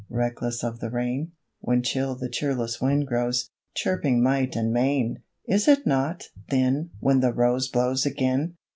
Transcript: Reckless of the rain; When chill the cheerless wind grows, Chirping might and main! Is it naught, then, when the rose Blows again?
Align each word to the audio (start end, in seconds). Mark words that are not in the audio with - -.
Reckless 0.09 0.63
of 0.63 0.79
the 0.79 0.89
rain; 0.89 1.33
When 1.59 1.83
chill 1.83 2.15
the 2.15 2.27
cheerless 2.27 2.81
wind 2.81 3.05
grows, 3.05 3.51
Chirping 3.75 4.23
might 4.23 4.55
and 4.55 4.73
main! 4.73 5.21
Is 5.45 5.67
it 5.67 5.85
naught, 5.85 6.29
then, 6.49 6.89
when 6.99 7.19
the 7.19 7.31
rose 7.31 7.67
Blows 7.67 8.03
again? 8.03 8.55